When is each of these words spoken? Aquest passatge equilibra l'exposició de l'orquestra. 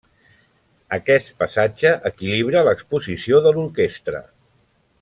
Aquest 0.97 1.29
passatge 1.41 1.91
equilibra 2.11 2.65
l'exposició 2.69 3.43
de 3.49 3.53
l'orquestra. 3.59 4.23